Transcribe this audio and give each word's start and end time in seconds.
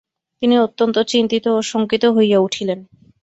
তিনি 0.41 0.55
অত্যন্ত 0.57 0.95
চিন্তিত 1.07 1.45
ও 1.47 1.59
শঙ্কিত 1.61 2.03
হইয়া 2.15 2.39
উঠিলেন। 2.39 2.79